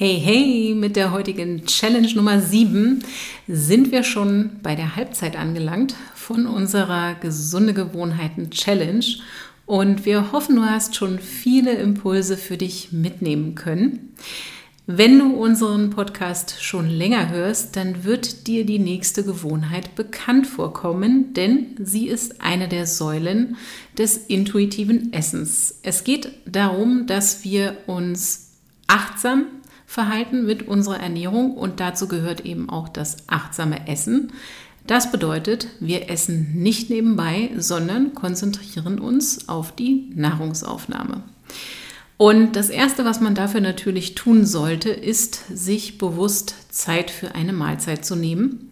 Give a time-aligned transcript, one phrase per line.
[0.00, 3.02] Hey, hey, mit der heutigen Challenge Nummer 7
[3.48, 9.04] sind wir schon bei der Halbzeit angelangt von unserer gesunde Gewohnheiten Challenge
[9.66, 14.14] und wir hoffen, du hast schon viele Impulse für dich mitnehmen können.
[14.86, 21.34] Wenn du unseren Podcast schon länger hörst, dann wird dir die nächste Gewohnheit bekannt vorkommen,
[21.34, 23.56] denn sie ist eine der Säulen
[23.98, 25.80] des intuitiven Essens.
[25.82, 28.52] Es geht darum, dass wir uns
[28.86, 29.46] achtsam
[29.88, 34.32] verhalten mit unserer Ernährung und dazu gehört eben auch das achtsame Essen.
[34.86, 41.22] Das bedeutet, wir essen nicht nebenbei, sondern konzentrieren uns auf die Nahrungsaufnahme.
[42.18, 47.54] Und das Erste, was man dafür natürlich tun sollte, ist, sich bewusst Zeit für eine
[47.54, 48.68] Mahlzeit zu nehmen,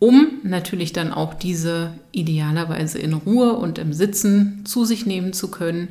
[0.00, 5.52] um natürlich dann auch diese idealerweise in Ruhe und im Sitzen zu sich nehmen zu
[5.52, 5.88] können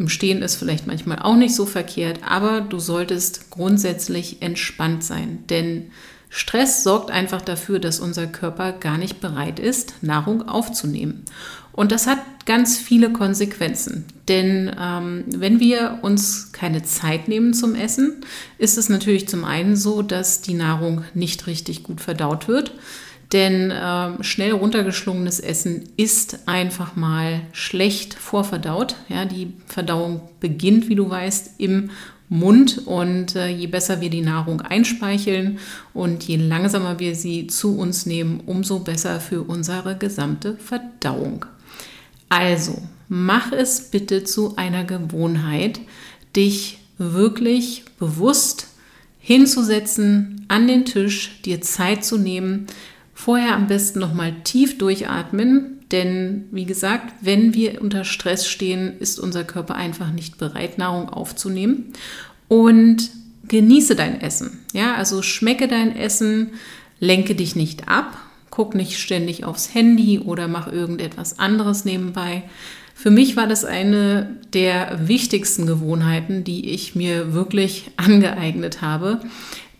[0.00, 5.44] im Stehen ist vielleicht manchmal auch nicht so verkehrt, aber du solltest grundsätzlich entspannt sein,
[5.50, 5.90] denn
[6.30, 11.24] Stress sorgt einfach dafür, dass unser Körper gar nicht bereit ist, Nahrung aufzunehmen.
[11.72, 14.06] Und das hat ganz viele Konsequenzen.
[14.28, 18.24] Denn ähm, wenn wir uns keine Zeit nehmen zum Essen,
[18.58, 22.72] ist es natürlich zum einen so, dass die Nahrung nicht richtig gut verdaut wird.
[23.32, 28.96] Denn äh, schnell runtergeschlungenes Essen ist einfach mal schlecht vorverdaut.
[29.08, 31.90] Ja, die Verdauung beginnt, wie du weißt, im
[32.28, 35.58] Mund und äh, je besser wir die Nahrung einspeicheln
[35.92, 41.44] und je langsamer wir sie zu uns nehmen, umso besser für unsere gesamte Verdauung.
[42.28, 45.80] Also, mach es bitte zu einer Gewohnheit,
[46.36, 48.68] dich wirklich bewusst
[49.18, 52.68] hinzusetzen, an den Tisch, dir Zeit zu nehmen,
[53.22, 59.20] Vorher am besten nochmal tief durchatmen, denn wie gesagt, wenn wir unter Stress stehen, ist
[59.20, 61.92] unser Körper einfach nicht bereit, Nahrung aufzunehmen.
[62.48, 63.10] Und
[63.46, 64.60] genieße dein Essen.
[64.72, 66.52] Ja, also schmecke dein Essen,
[66.98, 68.16] lenke dich nicht ab,
[68.48, 72.44] guck nicht ständig aufs Handy oder mach irgendetwas anderes nebenbei.
[72.94, 79.20] Für mich war das eine der wichtigsten Gewohnheiten, die ich mir wirklich angeeignet habe.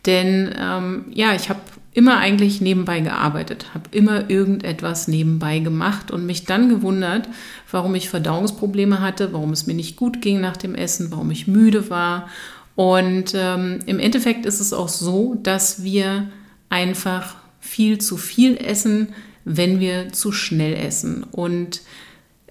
[0.05, 1.61] Denn ähm, ja, ich habe
[1.93, 7.29] immer eigentlich nebenbei gearbeitet, habe immer irgendetwas nebenbei gemacht und mich dann gewundert,
[7.71, 11.49] warum ich Verdauungsprobleme hatte, warum es mir nicht gut ging nach dem Essen, warum ich
[11.49, 12.29] müde war.
[12.77, 16.29] Und ähm, im Endeffekt ist es auch so, dass wir
[16.69, 19.09] einfach viel zu viel essen,
[19.45, 21.25] wenn wir zu schnell essen.
[21.25, 21.83] Und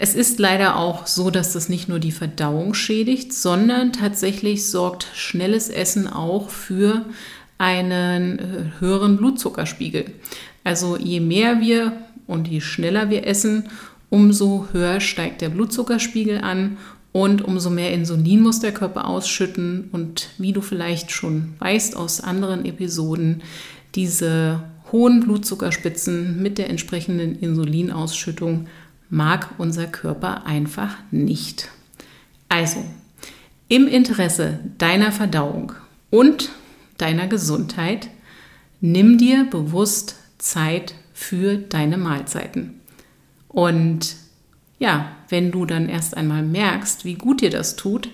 [0.02, 5.06] es ist leider auch so, dass das nicht nur die Verdauung schädigt, sondern tatsächlich sorgt
[5.14, 7.06] schnelles Essen auch für
[7.58, 8.44] einen äh,
[8.80, 10.06] höheren Blutzuckerspiegel.
[10.64, 11.92] Also je mehr wir
[12.28, 13.68] und je schneller wir essen,
[14.10, 16.78] umso höher steigt der Blutzuckerspiegel an
[17.12, 19.90] und umso mehr Insulin muss der Körper ausschütten.
[19.92, 23.42] Und wie du vielleicht schon weißt aus anderen Episoden,
[23.96, 28.68] diese hohen Blutzuckerspitzen mit der entsprechenden Insulinausschüttung
[29.10, 31.70] mag unser Körper einfach nicht.
[32.48, 32.84] Also,
[33.68, 35.74] im Interesse deiner Verdauung
[36.10, 36.50] und
[36.98, 38.10] deiner Gesundheit,
[38.82, 42.82] nimm dir bewusst Zeit für deine Mahlzeiten.
[43.48, 44.16] Und
[44.80, 48.10] ja, wenn du dann erst einmal merkst, wie gut dir das tut,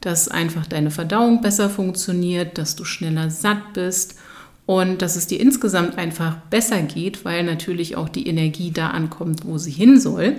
[0.00, 4.18] dass einfach deine Verdauung besser funktioniert, dass du schneller satt bist
[4.66, 9.44] und dass es dir insgesamt einfach besser geht, weil natürlich auch die Energie da ankommt,
[9.44, 10.36] wo sie hin soll,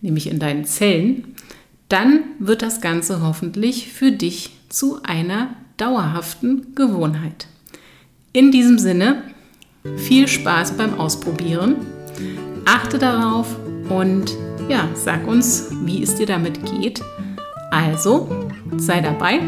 [0.00, 1.34] nämlich in deinen Zellen,
[1.88, 7.46] dann wird das Ganze hoffentlich für dich zu einer dauerhaften Gewohnheit.
[8.32, 9.22] In diesem Sinne,
[9.96, 11.76] viel Spaß beim Ausprobieren.
[12.64, 13.56] Achte darauf
[13.88, 14.36] und
[14.68, 17.00] ja, sag uns, wie es dir damit geht.
[17.70, 18.28] Also,
[18.76, 19.40] sei dabei.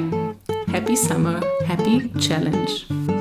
[0.70, 3.17] Happy Summer, Happy Challenge.